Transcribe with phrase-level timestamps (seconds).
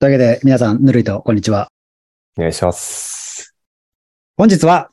[0.00, 1.72] というわけで、皆さん、ぬるいと、こんにちは。
[2.36, 3.52] お願いします。
[4.36, 4.90] 本日は、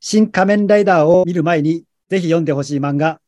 [0.00, 3.20] 新仮面ライダーを見る前に、ぜひ読んでほしい漫画、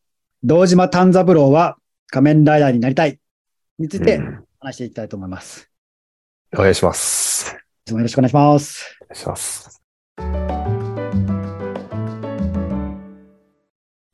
[0.42, 1.76] 堂島丹三郎は
[2.08, 3.20] 仮面ライダーになりたい
[3.78, 5.70] についてうん話していきたいと思います。
[6.54, 7.54] お願いします。
[7.54, 8.98] いつもよろしくお願いします。
[9.02, 9.80] お願いします。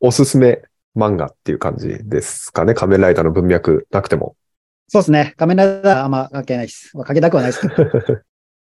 [0.00, 0.60] おすすめ
[0.94, 2.74] 漫画っていう感じですかね。
[2.74, 4.36] 仮面ライダーの文脈なくても。
[4.88, 5.34] そうですね。
[5.36, 6.96] 仮面ライダーはあんま関係ないです。
[6.96, 7.74] まあ、関係なくはないですけど。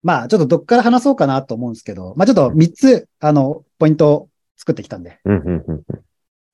[0.02, 5.18] まあ、ちょっとどっから話そうかなと思うんですけど、まあちょっと3つ、あの、ポイントを作ってきたんで。
[5.24, 5.82] うんうんうんうん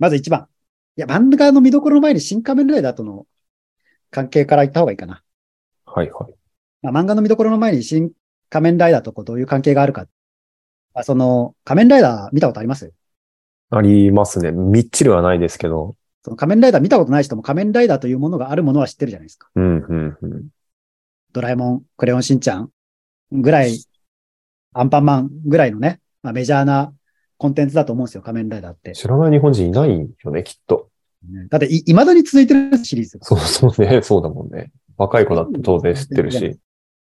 [0.00, 0.48] まず1番。
[0.96, 3.26] いや、漫画の見どころの前に新仮面ライダーとの
[4.10, 5.22] 関係から言った方がいいかな。
[5.86, 6.34] はいはい。
[6.82, 8.10] まあ、漫画の見どころの前に新
[8.50, 10.06] 仮面ライダーとこうどういう関係があるか。
[10.94, 12.92] まあ、その、仮面ライダー見たことあります？
[13.70, 14.50] ありますね。
[14.50, 15.96] みっちりはないですけど。
[16.24, 19.48] その仮面ライダー見たことない人も仮面ライダーというものがあるものは知ってるじゃないですか。
[19.54, 20.48] うんうんうん。
[21.32, 22.70] ドラえもん、クレヨンしんちゃん
[23.30, 23.78] ぐらい、
[24.72, 26.94] アンパンマンぐらいのね、まあ、メジャーな
[27.36, 28.92] コンテンツだと思うんですよ、仮面ライダーって。
[28.92, 29.90] 知らない日本人いない
[30.24, 30.88] よね、きっと。
[31.50, 33.26] だってい、未だに続いてるシリーズが。
[33.26, 34.00] そうそうね。
[34.02, 34.72] そうだもんね。
[34.96, 36.58] 若い子だって当然知ってるし。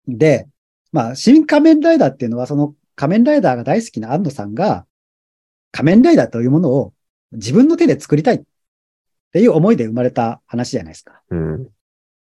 [0.07, 0.47] で、
[0.91, 4.85] まあ、新仮面ライダーっていうのは、その仮面ライダーが大好きな安野さんが、
[5.71, 6.93] 仮面ライダーというものを
[7.31, 8.41] 自分の手で作りたいっ
[9.31, 11.21] ていう思いで生まれた話じゃないですか。
[11.29, 11.67] うん。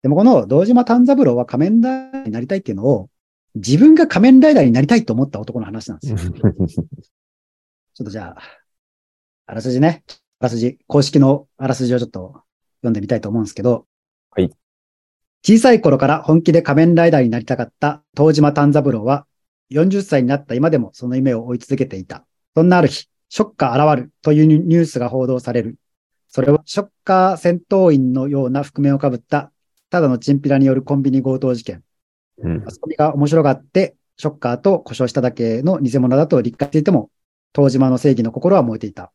[0.01, 3.09] でもこの堂島丹三郎は仮面ライダーになりたいっていうのを、
[3.55, 6.19] 自分が仮面ライダーになりたいと思った男の話なんですよ。
[7.93, 8.41] ちょっとじゃあ、
[9.47, 10.03] あらすじね。
[10.39, 12.41] あらすじ、公式のあらすじをちょっと
[12.77, 13.87] 読んでみたいと思うんですけど。
[14.31, 14.51] はい。
[15.43, 19.25] 小さい頃から本気で仮面ライダーになりたかった東島丹三郎は、
[19.71, 22.25] 40歳になった今でもその夢を追い続けていた。
[22.55, 25.75] そんなある日、ショッカー現るというニュースが報道される。
[26.29, 29.51] それはショッカー戦闘員のような覆面をかぶった、
[29.89, 31.83] ただのチンピラによるコンビニ強盗事件。
[32.37, 37.09] うんマスコミが面白がって、ショッカーと故障しただけの偽物だと理解していても、
[37.53, 39.11] 東島の正義の心は燃えていた。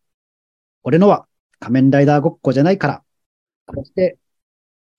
[0.83, 1.27] 俺のは
[1.61, 3.03] 仮面ライダーごっこじゃないから。
[3.73, 4.19] そして、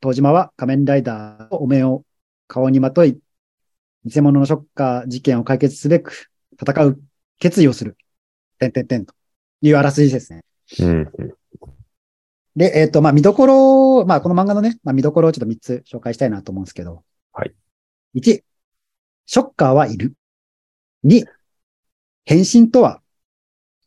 [0.02, 2.06] 東島は仮面ライダーのお面を
[2.48, 3.20] 顔にまとい、
[4.06, 6.30] 偽物のショッカー事件を解決すべく
[6.60, 7.02] 戦う
[7.40, 7.98] 決意をする。
[8.58, 9.14] てんてんてんと
[9.62, 10.44] いうあらすじですね。
[10.80, 11.12] うん
[12.56, 17.04] で、えっ、と、まあ、見どころ、まあ、この漫画のね、まあ、見どころをちょっと3つ紹介したいなと思うんですけど。
[17.34, 17.54] はい。
[18.16, 18.44] 1、
[19.26, 20.14] ショッカーはいる。
[21.04, 21.26] 2、
[22.24, 23.02] 変身とは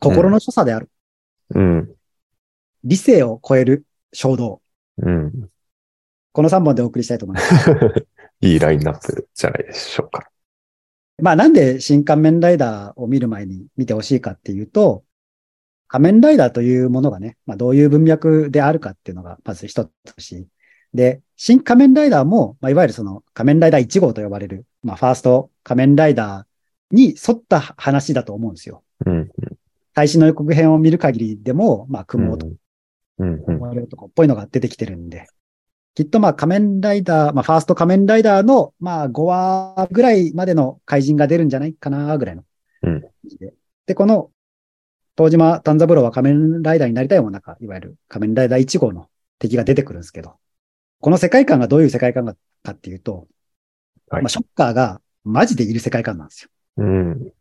[0.00, 0.90] 心の所作である。
[1.54, 1.94] うん。
[2.84, 4.60] 理性を超える衝動。
[4.98, 5.50] うん。
[6.32, 7.70] この3本でお送りしたいと思います。
[8.40, 10.30] いいラインナップじゃないでしょうか。
[11.20, 15.04] まあ、なんで新仮面ライダーを見る前に見てほしいかっていうと、
[15.88, 20.46] 仮面ライダーというものがね、まあ、どういう文脈であるかっていうのがまず一つし、
[20.94, 28.82] で、新仮面ライダーも、まあ、いわゆるその仮面ライダー1号と呼ばれる、まあ、ファースト仮面ライダーに沿った話だと思うんですよ。
[29.06, 29.28] うん。
[29.94, 32.54] 最新の予告編を見る限りでも、まあ、雲男、
[33.18, 33.34] うん。
[33.34, 33.44] うん。
[33.56, 35.26] 思われる男っぽいのが出てきてるんで、
[35.98, 42.44] きっとまあ仮面ライダー、まあファースト仮面ライダーのまあ5話ぐらいまでの怪人が出るんじゃないかなぐらいの。
[42.82, 43.52] うんで。
[43.84, 44.30] で、この、
[45.18, 49.08] 東島丹三郎は仮面ライダーになりたいもんなんか、いわゆる仮面ライダー1号の
[49.40, 50.36] 敵が出てくるんですけど、
[51.00, 52.36] この世界観がどういう世界観か
[52.70, 53.26] っていうと、
[54.10, 56.50] はいまあショッカーがマジでいる世界観なんですよ。
[56.76, 57.32] うん。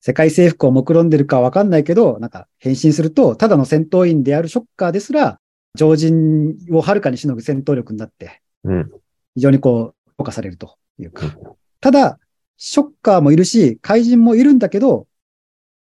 [0.00, 5.40] 世界征服を目論んでるかわかんないけど、なんか変身すると、ただの戦闘員であるショッカーですら、
[5.74, 8.90] 常人をはるかにしのぐ戦闘力になって、うん。
[9.34, 11.32] 非常にこう、評価されるというかうん。
[11.80, 12.20] ただ、
[12.58, 15.08] ショッカーもいるし、怪人もいるんだけど、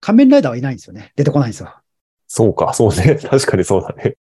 [0.01, 1.13] 仮面ライダーはいないんですよね。
[1.15, 1.73] 出てこないんですよ。
[2.27, 3.19] そうか、そうね。
[3.23, 4.17] 確かにそうだね。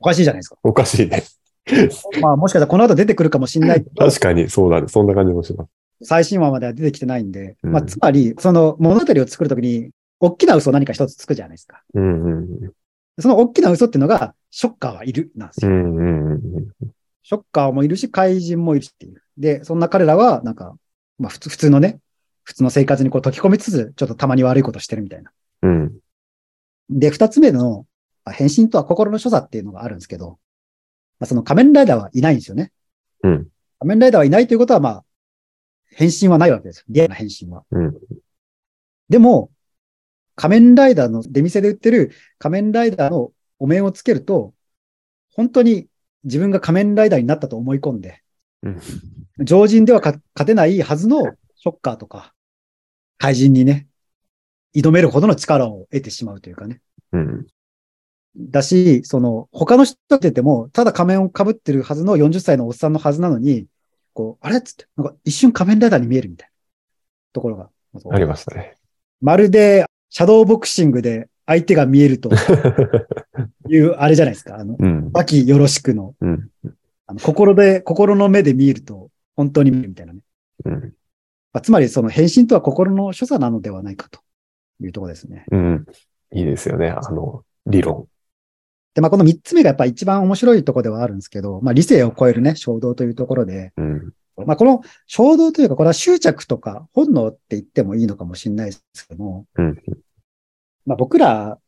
[0.00, 0.56] おかしいじゃないですか。
[0.62, 1.24] おかしいね。
[2.22, 3.84] まあ、もしかしたらこの後出てくるかもしれない。
[3.98, 4.88] 確かにそうだね。
[4.88, 5.70] そんな感じもします。
[6.02, 9.90] 最新話までは出てきてないんで、うんまあ、つまり、その物語を作るときに、
[10.20, 11.82] 大きな嘘を何か一つつくじゃないですか。
[11.94, 12.72] うんうん。
[13.18, 15.70] その大きな嘘っていうのが、ショッカーはいるなんですよ。
[15.70, 16.68] うんうんうん。
[17.22, 19.22] ショッカーもいるし、怪人もいるしっていう。
[19.36, 20.76] で、そんな彼らは、なんか、
[21.18, 21.98] まあ普通、普通のね、
[22.48, 25.30] 普通の生活にこう溶き込みつつ、ちょっとたまに悪いことしてるみたいな。
[25.64, 25.98] うん。
[26.88, 27.84] で、二つ目の、
[28.24, 30.38] まあ変身とは心の所作っていうのがあるんですけど、
[31.20, 32.72] まあその仮面ライダーはいないんですよね。
[33.22, 33.48] うん。
[33.80, 35.04] 仮面ライダーはいないということは、まあ、
[35.90, 36.84] 変身はないわけですよ。
[36.88, 37.64] リアルな変身は。
[37.70, 37.94] うん。
[39.10, 39.50] でも、
[40.34, 44.54] 仮面ライダーの出店で売ってる仮面ライダーのお面をつけると、
[45.34, 45.86] 本当に
[46.24, 48.22] 自分が仮面ライダーになったと思い込んで、
[48.62, 48.80] うん。
[49.44, 51.24] 常人ではか勝てないはずの
[51.56, 52.32] ショッカーとか、
[53.18, 53.86] 怪人にね、
[54.74, 56.80] 挑めるほどの力を得てしまうというかね。
[57.12, 57.46] うん。
[58.36, 63.66] だし、その、他の人が出ても、ただ仮面を被ってるはずの40歳のおっさんのはずなのに、
[64.14, 64.58] こう、あれ？
[64.58, 66.52] っつって、なんか一瞬仮面ライダーに見えるみたいな
[67.32, 67.70] ところが。
[68.10, 68.76] ありましたね。
[69.20, 72.30] まるで、シャドーボクシングで相手が見えると
[73.68, 74.56] いう、あれじゃないですか。
[74.56, 75.12] あの、うん。
[75.46, 76.50] よろしくの、うん。
[77.06, 80.20] あの心で、心の目で見えると、本当に見えるみたいなね。
[80.64, 80.94] うん。
[81.52, 84.20] まあ、つまり、その変身とは心の所作なのではないかと
[84.80, 85.46] いうところですね。
[85.50, 85.86] うん。
[86.32, 86.90] いいですよね。
[86.90, 88.06] あの、理論。
[88.94, 94.12] で、まあ、この三つ目がやっぱ一番面白いところではあるんですけど、まあ、理性を超えるね、衝動というところで、うん。
[94.46, 99.82] まあ、この衝動というか、これは執着とか本能って言ってもいいのかもしれないですけども、うん。
[100.84, 101.58] まあ、僕ら、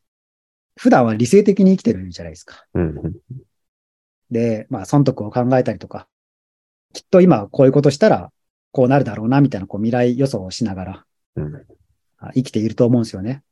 [0.76, 2.64] 普段は理性的に生きてるじゃないですか。
[2.74, 3.14] うん。
[4.30, 6.08] で、まあ、損得を考えたりとか、
[6.92, 8.32] きっと今こういうことしたら、
[8.72, 11.04] こうなるだろうな、みたいなこう未来予想をしながら
[11.36, 11.54] うん。
[12.18, 13.42] あ生きていると思うんですよね。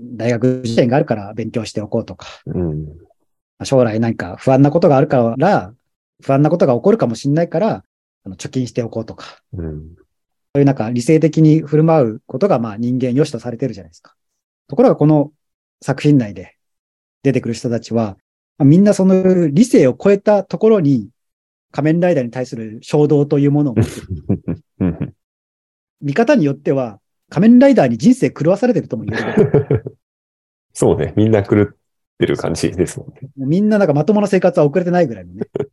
[0.00, 2.26] 大学受験があるから勉強しておこうとか、
[3.64, 5.74] 将来何か不安なことがあるから、
[6.22, 7.84] 不安なことが起こるかもしれないから、
[8.24, 9.94] あの貯金しておこうとか、うん。
[10.54, 14.14] そういうなんか理性的に振る舞うことがまあ人間良しとされてるじゃないですか。
[14.68, 15.32] ところがこの
[15.82, 16.56] 作品内で
[17.22, 18.16] 出てくる人たちは、
[18.56, 21.08] まあみんなその理性を超えたところに
[21.72, 24.06] 仮面ライダーに対する衝動というものを持ってる
[24.80, 25.14] うん。
[26.00, 29.98] 見方によっては仮面ライダーに人生狂わされてるとも言える。
[30.72, 31.12] そうね。
[31.16, 31.68] みんな狂っ
[32.18, 33.30] てる感じですもんね。
[33.36, 35.42] みんななんかまともな生活は送れてないぐらいのね。
[35.58, 35.64] い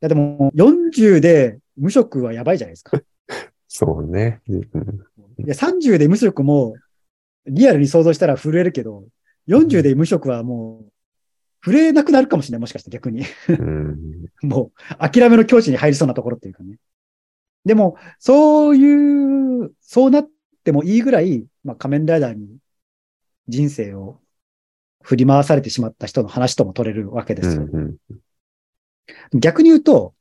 [0.00, 3.00] やでも40で無職はやばいじゃないですか。
[3.68, 4.40] そうね。
[4.48, 4.60] うん。
[4.60, 4.66] い
[5.46, 6.74] や30で無職も
[7.46, 9.04] リアルに想像したら震えるけど、
[9.48, 10.92] 40で無職はもう
[11.64, 12.60] 震えなくなるかもしれない。
[12.60, 13.24] もしかして逆に。
[13.48, 14.26] うん。
[14.42, 16.76] もう諦めの境地に入りそうなところっていうかね。
[17.64, 20.28] でも、そういう、そうなっ
[20.64, 22.58] てもいいぐらい、まあ仮面ライダーに
[23.48, 24.20] 人生を
[25.02, 27.66] 振り回されてしまった人の話とも取れるわけですよ。
[27.72, 27.96] うん。
[29.32, 30.14] 逆に言うと、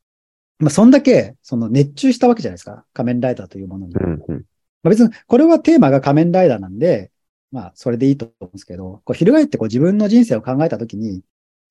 [0.60, 2.86] まあ、そんだけ、その熱中したわけじゃないですか。
[2.94, 3.94] 仮面ライダーというものに。
[3.94, 4.24] まうん。
[4.28, 4.45] うん。
[4.84, 7.12] あ、別に、これはテーマが仮面ライダーなんで、
[7.51, 11.22] まあ、それでいいと思うんですけど、こう、翻ってこう自分の人生を考えたときに、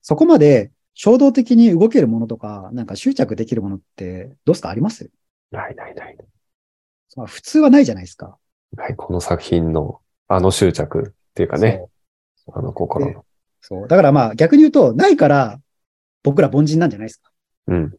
[0.03, 4.69] そこまで衝動的に動けるものとか、なんか執着できるものって、どうですか？
[4.69, 5.11] あります？
[5.51, 6.17] ないないない。
[7.17, 8.37] まあ、普通はないじゃないですか。
[8.77, 8.97] はい。
[8.97, 11.85] この作品の、あの執着っていうかね。
[12.53, 13.25] あの心の。
[13.61, 13.89] そう。
[13.89, 15.61] だからまあ、逆に言うと、ないから、
[16.23, 17.31] 僕ら凡人なんじゃないですか。
[17.69, 17.95] うん。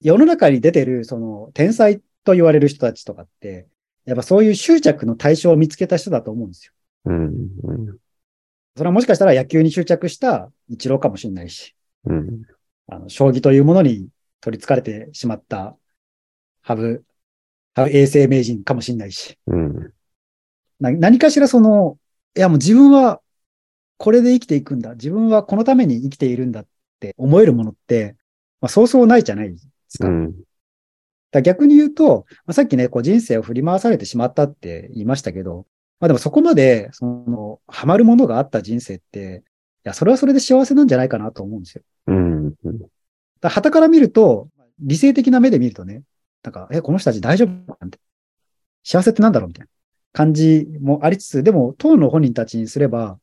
[0.00, 3.66] 世の中に出てる、その、天才と言われる人たちとかって、
[4.04, 6.72] やっぱそういう執着の対象を見つけた人だと思うんですよ。
[7.06, 7.26] うん。
[7.64, 7.96] うん。
[8.78, 12.42] それはもしかしたら野球に執着した一郎かもしれないし、うん。
[12.86, 14.08] あの、将棋というものに
[14.40, 15.76] 取り憑かれてしまった、
[16.62, 17.02] 羽生、
[17.74, 19.92] 羽生衛生名人かもしれないし、うん。
[20.78, 21.98] な何かしらその、
[22.36, 23.20] いやもう自分は
[23.96, 24.94] これで生きていくんだ。
[24.94, 26.66] 自分はこのために生きているんだっ
[27.00, 28.14] て思えるものって、
[28.60, 29.58] まあ、そうそうないじゃないで
[29.88, 30.06] すか。
[30.06, 30.34] うん。
[31.32, 35.66] ら逆に言うと、まあ、さっきね、こう人生を振り回されてしまったって言いましたけど、
[36.00, 39.42] まあでもそこまで、その、ハマるものがあった人生って、
[39.84, 41.82] いや、それはそれで幸せなんじゃないかなと思うんですよ。
[42.06, 42.50] うん。
[42.50, 42.58] だか
[43.42, 44.48] ら旗から見ると、
[44.80, 46.02] 理性的な目で見るとね、
[46.42, 47.98] なんか、え、この人たち大丈夫なんて。
[48.84, 49.68] 幸せってなんだろうみたいな
[50.12, 53.18] 感じもありつつ、でも、当の本人たちにすれば、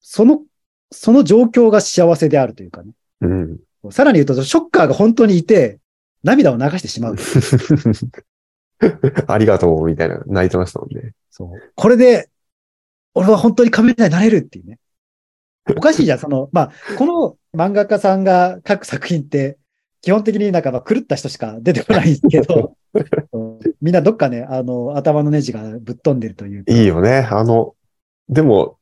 [0.00, 0.42] その、
[0.90, 2.92] その状況が幸せであるというかね。
[3.20, 3.58] うん。
[3.90, 5.78] さらに言うと、ショッカーが本当にいて、
[6.22, 7.16] 涙を流してしまう。
[9.26, 11.12] ありがとう、みたいな、泣いてましたもんね。
[11.30, 11.48] そう。
[11.74, 12.28] これで、
[13.14, 14.78] 俺は本当に仮面ライダーになれるっていうね。
[15.76, 19.58] おかしいじゃん、その、まあ、この漫画家さんが書く作品って、
[20.02, 22.76] 基本的になんかまあ狂った人しか出てこないんですけど、
[23.32, 26.72] う んみんなどっかね、あの、頭のネジがぶっ飛んでるというか。
[26.72, 27.26] いいよね。
[27.30, 27.74] あの、
[28.28, 28.78] でも、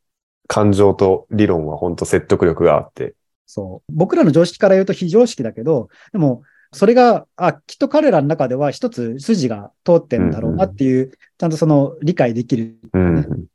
[0.49, 3.14] 感情と理論は本当説得力があって。
[3.47, 3.93] そう。
[3.93, 13.47] 僕らの常識から言うと非常識だけど、でも、それが、あ、きっと彼らの中では一つ筋が通ってんだろうなっていう、ちゃんとその理解できる、うん。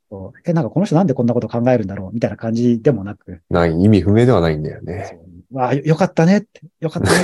[0.44, 5.18] え、なんかこの人なんでこんなこと考えるんだろうみたいな感じでもなく、ない、意味不明ではないんだよね。
[5.50, 7.18] わあ、よよかったねって、よかったね。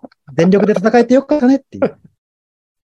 [0.36, 1.96] 全力で戦えてよかったねっていう。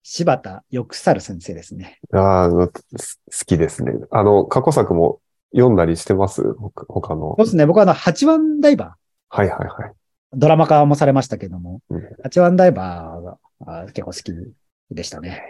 [0.03, 1.99] 柴田よくさる先生ですね。
[2.11, 3.93] ああ、す好きですね。
[4.11, 5.21] あの、過去作も
[5.53, 6.41] 読んだりしてます？
[6.55, 7.45] 他他のそう。
[7.45, 7.65] ですね。
[7.65, 8.97] 僕はあの、八番ダイバ
[9.29, 9.93] はいはいはい。
[10.33, 14.33] ー、ドラマ化もされましたけどもうん、八番ダイバーがあ結構好き
[14.91, 15.43] でしたね。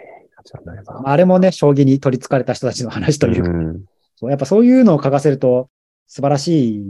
[0.86, 3.84] ああれもね、将棋に取り憑かれた人たちの話というか、うん。
[4.16, 5.70] そうやっぱそういうのを書かせると
[6.06, 6.84] 素晴らしい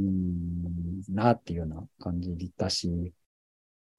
[1.10, 3.12] なっていうような感じだし、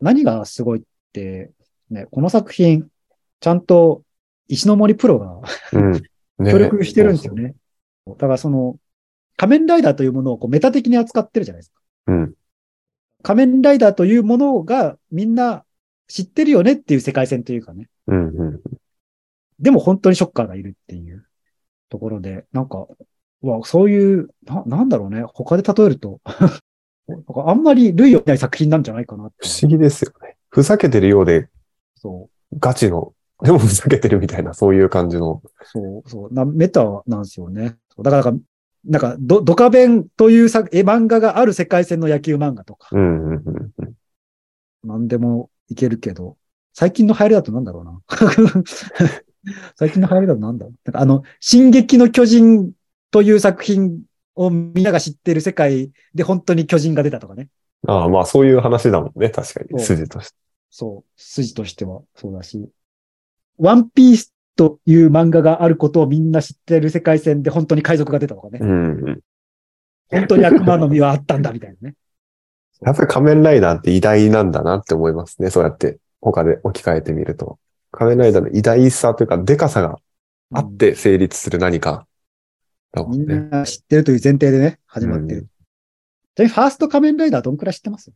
[0.01, 0.81] 何がすごいっ
[1.13, 1.51] て、
[1.89, 2.87] ね、この作品、
[3.39, 4.03] ちゃんと
[4.47, 5.39] 石ノ森プロが
[5.73, 5.91] うん。
[6.37, 7.33] ね協力してるんですよ。
[7.33, 7.55] ね。
[8.07, 8.77] だからその、
[9.37, 11.81] 仮面ライダーというものをこうメタ的に扱ってるじゃないですか。
[12.07, 12.33] うん。
[13.25, 15.65] 仮面ライダーというものがみんな
[16.07, 17.89] 知ってるよねっていう世界線というかね。
[18.05, 18.61] うんうん。
[19.59, 21.25] でも本当にショッカーがいるっていう
[21.89, 22.85] ところで、なんか、
[23.41, 25.23] うわそういう、な、なんだろうね。
[25.33, 26.21] 他で例えると、
[27.07, 29.31] なんかあんまり類を見ない作品なんじゃないかな。
[29.37, 30.37] 不思議ですよね。
[30.49, 31.49] ふざけてるようで
[31.95, 32.29] そ
[32.59, 35.41] ガチの、でもふざけてるみたいな、そういう感じの。
[35.43, 37.75] う、そう、そう、な、メタなんですよね。
[38.03, 38.37] だから
[38.85, 44.87] なんか、ド、ドカベンという作、え、漫画がある世界線の野球漫画とか、うんうんうんうん。
[44.87, 46.37] なんでもいけるけど、
[46.73, 48.01] 最近の流行りだとなんだろうな。
[49.75, 50.75] 最近の流行りだとなんだろう。
[50.85, 52.73] なんかあの、進撃の巨人
[53.11, 54.01] という作品
[54.35, 57.49] をみんなが知ってる世界で本当に巨人が出たとかね。
[57.87, 59.29] ああ、まあそういう話だもんね。
[59.29, 59.79] 確かに。
[59.79, 60.37] 筋として。
[60.69, 62.69] そう、筋としてはそうだし。
[63.57, 68.59] ワンピースという漫画があることをみんな知ってる世界線で本当に海賊が出たとかね。
[68.61, 69.19] うんうん。
[70.09, 71.95] 本当に悪魔の実はあったんだみたいなね。
[72.81, 75.49] やっぱり仮面ライダーって偉大なんだなって思いますね。
[75.49, 77.59] そうやって他で置き換えてみると。
[77.91, 79.97] 仮面ライダーの偉大さというか、デカさが
[80.53, 82.07] あって成立する何か
[82.91, 83.49] だもみんんね。
[83.49, 85.39] な知ってるという前提でね、始まってる。
[85.39, 85.47] うん
[86.35, 88.11] ちなみにファースト仮面ライダーどんくらい知ってます？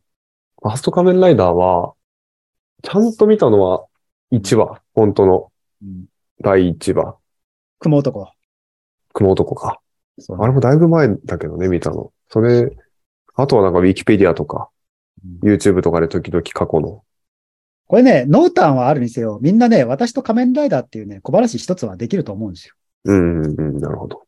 [0.60, 1.94] ファースト仮面ライダーは、
[2.82, 3.86] ちゃんと見たのは
[4.30, 4.82] 1話。
[4.92, 5.50] 本当の
[5.82, 6.04] うん。
[6.42, 7.16] 第1話。
[7.78, 8.32] 雲男。
[9.12, 9.80] 雲男か。
[10.38, 12.12] あれもだいぶ前だけどね、見たの。
[12.28, 12.70] それ、
[13.34, 14.70] あとはなんかウィキペディアとか、
[15.24, 17.04] うん YouTube とかで時々過去の。
[17.86, 22.74] これね、濃淡はあるにせよ、みんなね、私と仮面ライダーっていうね、小話一つはできると思うんですよ。
[23.04, 24.22] うんうんうん、なるほど。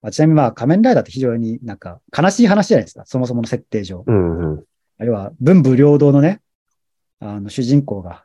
[0.00, 3.04] まあ、ちなみにまあ、仮面ライダーって非常になんか悲しい話じゃないですか。
[3.04, 4.04] そもそもの設定上。
[4.06, 4.64] うんうん。
[4.98, 6.40] あるいは、文武両道のね、
[7.20, 8.24] あの、主人公が、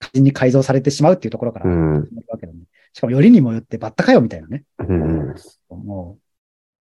[0.00, 2.66] 仮人に改造されてしまうっていうところからうん始まるわけなんで。
[2.92, 4.64] しかも、よりにもよってバッタかよみたいなね。
[4.78, 5.34] うんうん。
[5.86, 6.18] も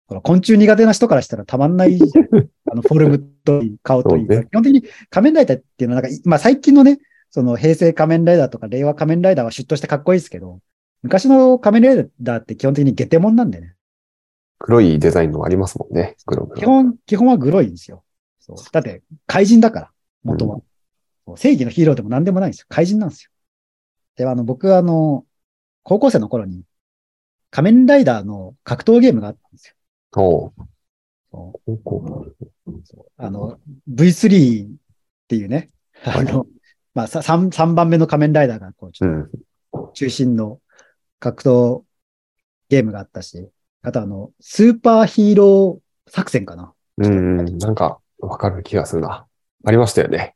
[0.10, 1.98] う、昆虫苦手な人からしたらたまんない
[2.72, 4.28] あの、フォルムといい、顔といい。
[4.28, 7.00] ね基本的に仮面ライダーっていうのはなんか、まあ最近のね、
[7.32, 10.60] その平成仮面ライダーとか令和仮面ライダーはシュッとしてかっこいいですけど、
[11.02, 13.76] 昔の仮面ライダーって基本的にゲテモンなんでね。
[14.58, 16.16] 黒いデザインのありますもんね。
[16.26, 18.04] 黒黒基本、基本はグロいんですよ。
[18.40, 18.58] そう。
[18.72, 19.92] だって、怪人だから、
[20.24, 20.56] 元は。
[20.58, 20.75] そう
[21.36, 22.66] 正義のヒーローでも何でもないんですよ。
[22.70, 23.32] 怪人なんですよ。
[24.16, 25.26] で、あの、僕はあの、
[25.84, 26.64] 高校生の頃に、
[27.52, 29.76] 仮面ライダーの格闘ゲームがあったんですよ。
[30.16, 30.54] おう
[32.84, 34.70] そうあの、V3 っ
[35.28, 35.70] ていうね、
[36.06, 36.46] あの、
[36.94, 39.30] まあ、さ3、三番目の仮面ライダーが、こう、ちょっん。
[39.72, 40.60] と中心の
[41.20, 41.84] 格闘
[42.70, 43.50] ゲームがあったし、
[43.82, 46.74] あとあの、スーパーヒーロー作戦かな。
[46.98, 47.58] うんうん。
[47.58, 49.26] なんか、わかる気がするな。
[49.66, 50.35] ありましたよね。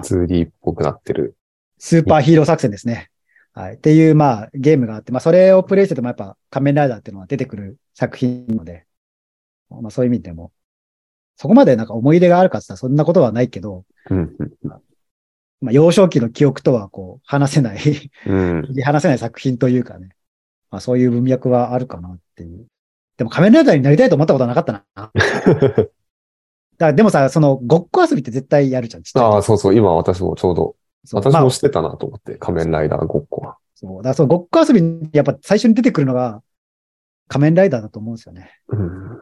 [0.00, 1.36] 2D っぽくなってる。
[1.78, 3.10] スーパーヒーロー作戦ですね。
[3.54, 3.74] はい。
[3.74, 8.86] っていう、まあ、ゲームがあって、まあ、それをプレイしててもやっぱ仮面ライダーっていうのは出てくる作品なので、
[9.68, 10.52] まあ、そういう意味でも、
[11.36, 14.52] そこまでなんか思い出があるかって言ったらそんなことはないけど、うんうん
[15.62, 17.78] まあ、幼少期の記憶とはこう、話せない
[18.26, 18.62] うん。
[18.66, 20.08] 切り離せない作品というかね。
[20.70, 22.66] まあそういう文脈はあるかなっていう。
[23.16, 25.12] でも仮面ライダーになりたいと思ったことはなかったな。
[26.86, 29.02] だでもさ、そのごっこ遊びって絶対やるじゃん。
[29.02, 29.74] ちっちゃい時ああ、そうそう。
[29.74, 33.56] 今私もちょうど、そうまあ私もしてたなと思って、仮面ライダーごっこは。
[33.74, 33.96] そう。
[33.98, 36.42] だからそのごっこ遊びにやっぱ最初に出てくるのが
[37.28, 38.50] 仮面ライダーだと思うんですよね。
[38.68, 39.20] うん。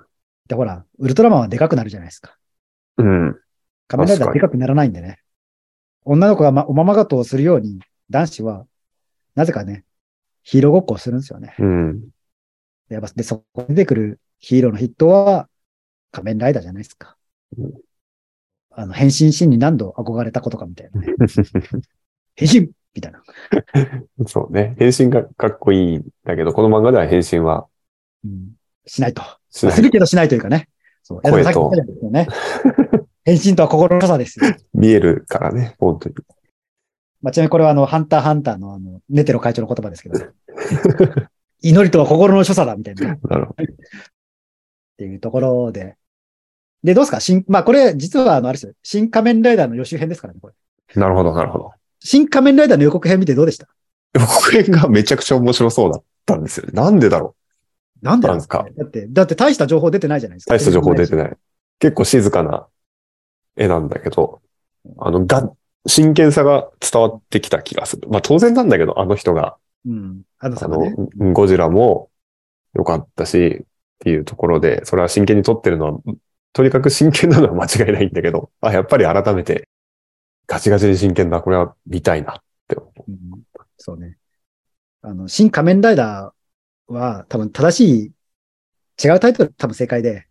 [0.49, 2.37] で、ほら、ウルトラマンはでかくなるじゃないですか。
[2.97, 3.37] うん。
[3.87, 5.21] 仮面ライダーはでかくならないんでね。
[6.05, 8.67] 女の子がまおままごとをするように、男子は、
[9.35, 9.85] なぜかね、
[10.43, 11.55] ヒーローごっこをするんですよね。
[11.59, 12.01] うん。
[12.89, 15.49] で、やっぱ、で、そこに出てくるヒーローのヒットは、
[16.11, 17.17] 仮面ライダーじゃないですか。
[17.59, 17.73] うん
[18.73, 21.09] あの、変身シーンに何度憧れたことかみたいなね。
[22.37, 23.23] 変身みたいな。
[24.27, 24.77] そうね。
[24.79, 27.67] 変身がかっこいいんだけど、この漫画では変身は
[28.25, 28.53] うん、
[28.87, 29.23] しないと。
[29.51, 30.69] しないするけどしないというかね。
[31.03, 31.21] そう。
[31.21, 31.71] 声と
[32.11, 32.29] ね。
[33.25, 34.47] 変身とは心の良さですよ。
[34.73, 36.15] 見えるからね、本当に。
[37.23, 40.19] まあ、ちなみにこれはあの、ハンターハンターのあの、ネテロ会長の言葉ですけど、
[41.61, 43.15] 祈りとは心の所作だみたいな。
[43.15, 43.65] っなるほど。
[44.97, 45.97] ていうところで。
[46.83, 47.21] で、どうですか？
[47.21, 48.73] 新、まあこれ実はあの、あれですよ。
[48.83, 50.55] 新仮面ライダーの予習編ですからね、これ。
[50.95, 51.73] なるほど、なるほど。
[52.01, 53.69] 新仮面ライダーの予告編見てどうでした？
[54.15, 56.73] 予告編がめちゃくちゃ面白そうだったんですよね。
[56.73, 57.37] なんでだろ
[58.03, 60.55] なんでなんですか,、なんだって、だって大した情報出てないじゃないですか。
[60.55, 61.19] う大した情報出てい。
[61.19, 61.37] ない。
[61.79, 62.67] 結構静かな
[63.57, 64.41] 絵なんだけど、
[64.99, 65.53] あの、が、
[65.87, 68.09] 真剣さが伝わってきた気がする。
[68.09, 69.57] まあ当然なんだけど、あの人が、
[69.87, 70.23] うん。
[70.39, 70.95] あのね。
[71.19, 72.09] の、ゴジラも
[72.75, 73.65] 良かったし、っ
[73.99, 76.01] ていうところで、それは真剣に撮ってるのは、
[76.53, 79.69] とにかく真剣なのは間違いないんだけど、あ、やっぱり改めて、
[80.47, 83.11] ガチガチに真剣だ、これは見たいなって思う。
[83.11, 83.43] うん
[83.83, 84.19] そうね。
[85.01, 88.13] あの、新仮面ライダーは多分正し
[89.01, 90.27] い、違うタイトル多分正解で、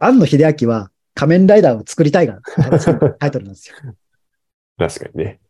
[0.00, 3.76] 庵野秀明は仮面ライダーを作りたいが正しいタイトルなんですよ。
[4.78, 5.40] 確かにね。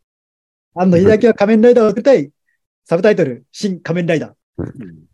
[0.75, 2.31] 安野秀明は仮面ライダーを作りたい。
[2.85, 4.35] サブタイトル、新仮面ライダー。
[4.59, 5.07] うん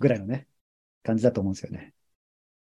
[0.00, 0.48] ぐらいのね、
[1.04, 1.92] 感じだと思うんですよね。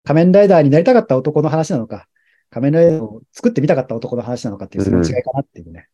[0.09, 2.09] 仮面ライダーになりたかった男の話なのか、
[2.49, 5.87] 仮面ライダーを作ってみたかった男の話なのかっていう、その違いかなっていうね。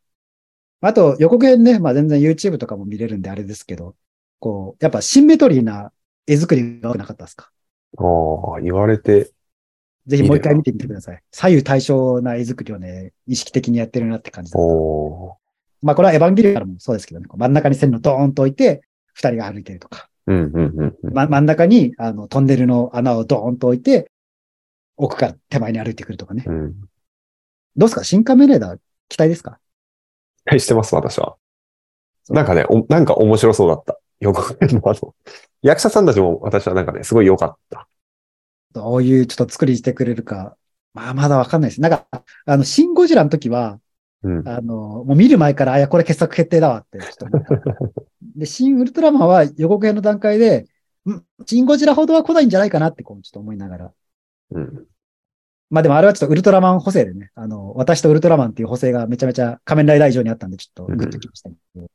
[0.83, 3.97] あと、予告編ね、まあ全然 YouTube とかも見れるんであれですけど、
[4.39, 5.91] こう、やっぱシンメトリーな
[6.29, 7.51] 絵作りが多くなかったですか？
[7.99, 8.05] あ
[8.57, 9.33] あ、言われて、
[10.07, 11.21] ぜひもう一回見てみてください。
[11.33, 14.65] 左右対称な絵作りをね、意識的にやってるなって感じだった。
[14.65, 15.39] お
[15.83, 21.13] まあこれはエヴァンゲリオンからもそうですけどね、真ん中に線路ドーンと置いて、二人が歩いてるとか、うん、うん、うんうん。
[21.13, 24.11] ま、真ん中にあのトンネルの穴をドーンと置いて、
[24.97, 26.45] 奥から手前に歩いてくるとかね。
[26.47, 26.75] うん。
[27.77, 28.05] どうですか？
[28.05, 28.79] 新仮面ライダー
[29.09, 29.59] 期待ですか？
[30.47, 31.37] はい、してます、私は。
[32.31, 33.99] なんかね、おなんか面白そうだった。
[34.21, 35.15] 予告編のあの、
[35.61, 37.89] 役者さんたちも私はなんかね、すごい良かった。
[38.73, 40.57] どういうちょっと作りしてくれるか。
[40.95, 41.81] まあまだわかんないです。
[41.81, 42.07] なんか、
[42.47, 43.81] あの、シン・ゴジラの時は、
[44.25, 44.49] うん。
[44.49, 48.03] あの、もう見る前から、あ、いや、これ傑作決定だわって、ちょっと思った。
[48.37, 50.67] で、シン・ウルトラマンは予告編の段階で、
[51.09, 53.93] んシン・ゴジラほどは来ないんじゃないかなって、こう、ちょっと思いながら。
[54.53, 54.87] うん。
[55.71, 61.89] まあでもあれはちょっとウルトラマン補正でね、あの、私とウルトラマンっていう補正がめちゃめちゃ仮面ライダー以上にあったんで、ちょっとグッときましたけど、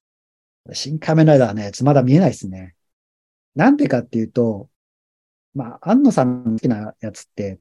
[0.74, 2.76] 新仮面ライダーはね、まだ見えないですね。
[3.56, 4.70] なんでかっていうと、
[5.54, 7.60] まあ、安野さんの好きなやつって、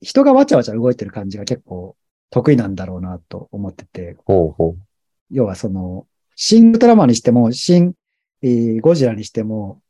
[0.00, 1.96] 人がわちゃわちゃ動いてる感じが結構
[2.30, 4.76] 得意なんだろうなと思ってて、ほうほ
[5.30, 7.94] 要はその、新ウルトラマンにしても、新、
[8.42, 9.80] えーゴジラにしても、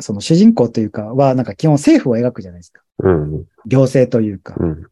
[0.00, 2.82] その主人公というかは、なんか基本政府を描くじゃないですか。
[2.98, 3.08] う。
[3.08, 3.44] うん。
[3.66, 4.56] 行政というか。
[4.58, 4.86] うん。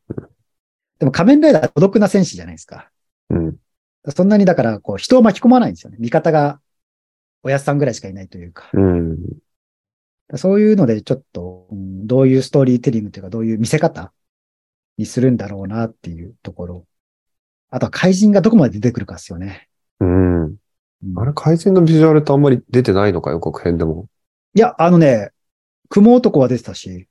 [0.99, 2.91] でも仮面ライダーは孤独な戦士じゃないですか。
[3.31, 3.57] うん。
[4.11, 5.97] そんなにだから、こう、人を巻き込まないんですよね。
[6.01, 6.61] 味方が、
[7.43, 8.71] おやすさんぐらいしかいないというか。
[8.73, 9.19] うん。
[10.37, 14.13] そういうので、ちょっと、うんどういうストーリーテリングというか、どういう見せ方
[14.99, 16.87] にするんだろうなっていうところ。
[17.71, 19.69] あとは怪人がどこまで出てくるかですよね。
[20.01, 20.43] うん。
[20.45, 20.57] うん
[21.17, 24.09] あれ、怪人のビジュアルってあんまり出てないのか、予告編でも。
[24.55, 25.31] いや、あのね、
[25.89, 27.09] 雲男は出てたし、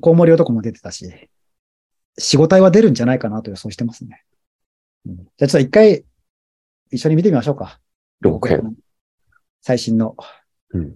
[0.00, 1.28] コウモリ男も出てたし、
[2.16, 4.24] 仕事体は出るんじゃないかなと予想してますね。
[5.06, 6.04] うんじゃあちょっと一回、
[6.90, 7.78] 一緒に見てみましょうか。
[8.22, 8.74] 予告編。
[9.60, 10.16] 最新の。
[10.70, 10.94] うん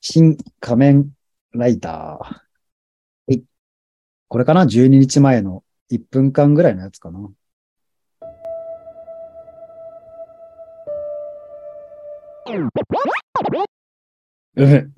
[0.00, 1.10] 新仮面
[1.52, 2.41] ライダー。
[4.32, 4.38] はい。
[4.38, 7.18] これかな ?12 日前の1分間ぐらいのやつかな。
[14.54, 14.92] うん。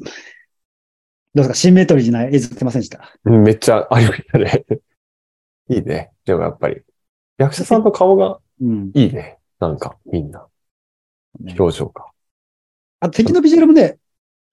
[1.35, 1.55] どうですか？
[1.55, 3.13] シンメトリーな映像出ませんでした？
[3.25, 4.65] うんめっちゃありたね。
[5.69, 6.13] いいね。
[6.25, 6.83] でもやっぱり、
[7.39, 8.93] 役者さんの顔がうん。
[8.95, 9.39] いいね。
[9.59, 10.47] なんか、みんな。
[11.59, 12.07] 表情が。
[13.01, 13.99] あと敵のビジュアルもね、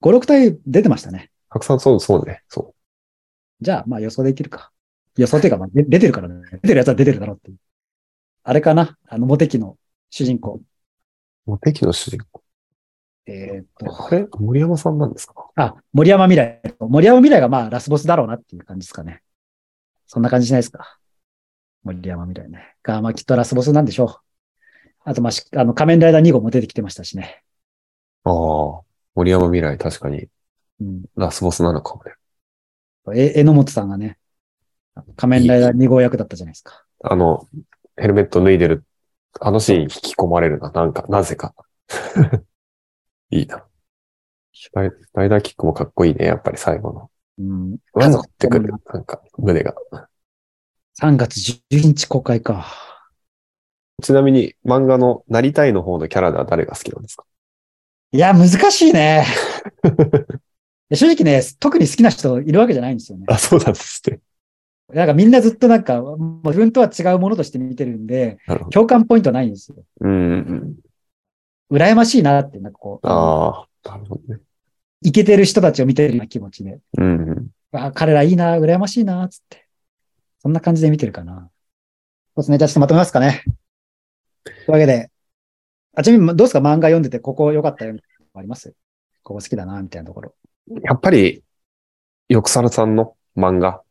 [0.01, 1.29] 5、6体出てましたね。
[1.49, 2.41] たくさんそう、そうね。
[2.47, 2.73] そ
[3.61, 4.71] じゃあ、まあ予想できるか。
[5.17, 6.41] 予想っていうか、まあ、で出てるからね。
[6.51, 7.57] 出てるやつは出てるだろうっていう。
[8.43, 8.97] あれかな？
[9.07, 9.77] あの、モテキの
[10.09, 10.61] 主人公。
[11.47, 11.49] う。
[11.49, 12.41] モテキの主人公？
[13.27, 15.33] えーっと、あれ森山さんなんですか？
[15.55, 16.61] あ、森山未来。
[16.79, 19.21] 森山未来がまあラスボスだろうなっていう感じですかね。
[20.07, 20.97] そんな感じしないですか
[21.83, 22.75] 森山未来ね。
[22.81, 24.15] が、まあきっとラスボスなんでしょう。
[25.03, 27.43] あと、まあし、あの、仮面ライダー2号も出てきてましたしね。
[28.23, 28.81] ああ。
[29.13, 30.27] 森山未来、確かに、
[30.79, 31.03] うん。
[31.15, 32.13] ラスボスなのかもね。
[33.13, 34.17] え、榎本さんがね、
[35.15, 36.83] 仮面ライダー2号役だったじゃないですか。
[37.03, 37.47] あの、
[37.97, 38.83] ヘルメット脱いでる、
[39.39, 40.71] あのシーン引き込まれるな。
[40.71, 41.53] なんか、なぜか。
[43.31, 43.65] いいな。
[44.73, 46.25] ライライダーキックもかっこいいね。
[46.25, 47.09] やっぱり最後の。
[47.39, 47.77] うん。
[47.93, 48.73] わざってくる。
[48.93, 49.73] なんか、胸が。
[50.93, 52.67] 3月10日公開か。
[54.03, 57.25] ちなみに、漫画のなりたいの方のキャラでは誰が好きなんですか？
[58.11, 59.25] いや、難しいね。
[60.93, 63.25] 正直ね、特に好きな人いるわけじゃないんですよね。
[63.29, 64.19] あ、そうなんですね。
[64.93, 68.39] なんかみんなずっとなんか、もう自分とは違うものとして見てるんで。
[68.71, 69.77] 共感ポイントないんですよ。
[70.01, 70.75] うんうん。
[71.71, 74.41] 羨ましいなって、なんかこう、ああ、なるほどね。
[75.03, 77.47] イケてる人たちを見てるような気持ちで、うんうん。
[77.71, 79.65] あ彼らいいな、羨ましいな、つって。
[80.39, 81.49] そんな感じで見てるかな。
[82.35, 82.57] そうですね。
[82.57, 83.43] じゃあちょっとまとめますかね。
[84.43, 85.09] というわけで、
[85.95, 86.59] あ、ちなみにどうですか？
[86.59, 87.95] 漫画読んでて、ここ良かったよ、
[88.33, 88.73] あります？
[89.23, 90.35] ここ好きだな、みたいなところ。
[90.83, 91.43] やっぱり、
[92.29, 93.81] よくさるさんの漫画、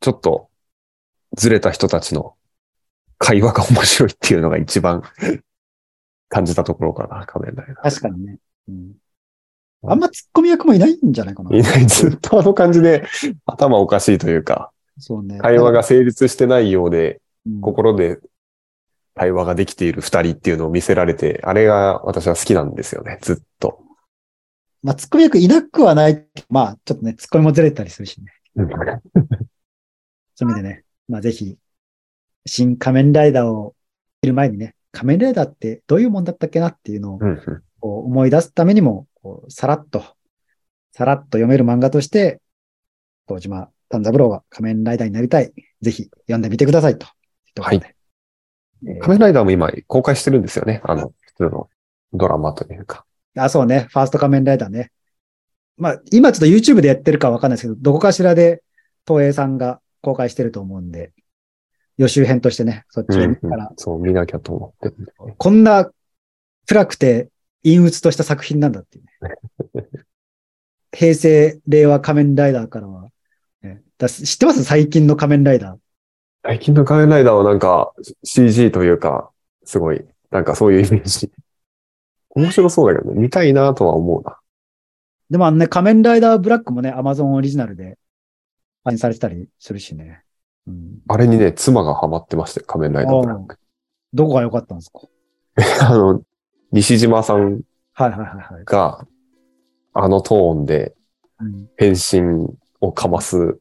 [0.00, 0.48] ちょっと
[1.36, 2.34] ずれた人たちの
[3.18, 5.02] 会話が面白いっていうのが一番
[6.28, 8.38] 感じたところかな、仮面ライダ確かにね。
[8.68, 8.92] うん。
[9.82, 11.50] あんま突っ込み役もいないんじゃないかな。
[11.50, 11.58] ー。
[11.58, 13.04] いない、ずっとあの感じで
[13.46, 15.38] 頭おかしいというか、そうね。
[15.38, 18.20] 会話が成立してないようで、うん、心で
[19.14, 23.82] 対話ができている二人っていうのを見せられて、あれが私は好きなんですよね、ずっと。
[24.82, 26.26] まあ、突っ込み役いなくはない。
[26.48, 28.32] まあ、ちょっとね、突っ込みもずれたりするしね。
[28.56, 28.68] うん
[30.34, 31.58] そういう意味でね、まあ、ぜひ、
[32.46, 33.74] 新仮面ライダーを
[34.22, 37.18] 見る前にね、仮面ライダーってどういうもんだったっけなっていうのを。
[37.80, 40.04] こう思い出すためにも、こうさらっと、
[40.92, 42.40] さらっと読める漫画として、
[43.26, 45.52] 東島丹三郎が仮面ライダーになりたい。
[45.80, 47.06] ぜひ読んでみてくださいと。
[47.60, 50.80] はいえー仮面ライダーも今公開してるんですよね。
[50.84, 51.68] あの、普通の
[52.14, 53.04] ドラマというか。
[53.36, 53.86] あ、そうね。
[53.90, 54.90] ファースト仮面ライダーね。
[55.76, 58.62] まあ、今ちょっと YouTube でやってるかわかんないですけど、どこかしらで
[59.06, 61.12] 東映さんが公開してると思うんで、
[61.96, 64.94] 予習編としてね、そっちを見たら、うんそう、見なきゃと思って。
[65.38, 65.90] こんな
[66.66, 67.28] 暗くて
[67.62, 69.84] 陰鬱とした作品なんだっていうね。
[70.92, 73.08] 平成、令和仮面ライダーからは、
[73.62, 74.64] ねだ知ってます？
[74.64, 75.78] 最近の仮面ライダー。
[76.42, 77.92] 最近の仮面ライダーはなんか
[78.24, 79.30] CG というか、
[79.64, 81.30] すごい、なんかそういうイメージ。
[82.34, 84.38] 面白そうだけどね、見たいなとは思うな。
[85.30, 87.98] でもあのね、仮面ライダーブラックもね、アマゾンオリジナルで
[88.84, 90.22] 配信されてたりするしね。
[90.66, 93.56] うん、あれにね、妻がハマってまして、仮面ライダーブラック。
[94.12, 95.00] どこが良かったんですか？
[95.88, 96.22] あの、
[96.72, 97.60] 西島さん
[97.92, 98.64] はいはいはいはい。
[98.64, 99.06] が、
[99.92, 100.94] あのトーンで
[101.40, 102.48] うん変身
[102.80, 103.58] をかます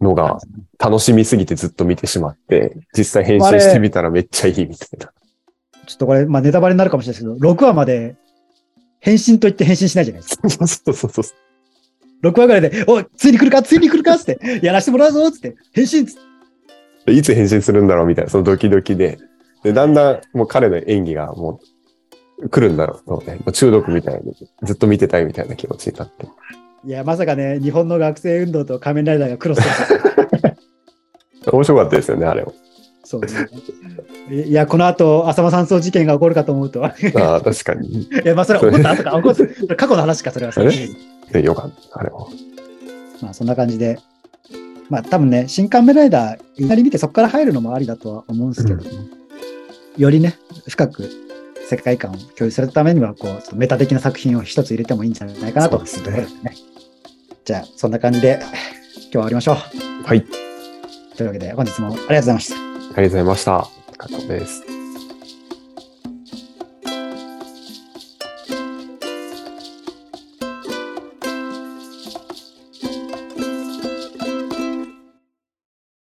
[0.00, 0.38] のが
[0.78, 5.12] 楽しみすぎてずっと見てしまって、実際変身してみたらめっちゃいいみたいな。
[5.86, 8.16] ちょっとこれ、まあネタバレになるかもしれないですけど、6話まで
[9.00, 10.48] 変身と言って変身しないじゃないですか。
[10.48, 11.34] そうそうそうそ
[12.22, 12.26] う。
[12.26, 13.62] 6話ぐらいで、おいついに来るか？
[13.62, 14.16] ついに来るか？
[14.18, 16.14] つって、やらせてもらうぞつって、変身つっ
[17.04, 18.06] ていつ変身するんだろう？
[18.06, 19.18] みたいな、そのドキドキで。
[19.64, 21.60] で、だんだんもう彼の演技がも
[22.38, 23.36] う来るんだろうね。
[23.36, 26.26] もう中毒みたいに、ずっと見てたいみたいな気持ちになって。
[26.84, 29.60] いや、まさかね、日本の学生運動と仮面ライダーがクロス。
[31.46, 32.54] 面白かったですよね、あれも。
[33.12, 33.20] そう
[34.30, 34.46] ね。
[34.46, 36.82] いや、この後、浅間山荘事件が起こるかと思うと、い
[37.16, 38.08] ああ、確かに。
[38.24, 40.52] や、まあ、それは起こった後か、起こった、過去の話か、それは。
[40.56, 40.72] あれ？
[41.30, 42.30] でよかった、あれも。
[43.20, 43.98] まあ、そんな感じで。
[44.88, 48.82] まあ、多分ね、新仮面ライダー、いきなり見てそこから入るのもありだとは思うんですけど、
[49.98, 51.10] よりね、深く
[51.68, 55.84] 世界観を共有するためには、こう、ちょっとメタ的な作品を一つ入れてもいいんじゃないかなと。
[55.84, 56.56] そうですね。
[57.44, 59.56] じゃあ、そんな感じで、今日は終わりましょう。
[60.06, 60.24] はい。
[61.16, 62.71] というわけで、本日もありがとうございました。
[62.94, 63.68] ありがとうございました。
[63.96, 64.81] 加藤です。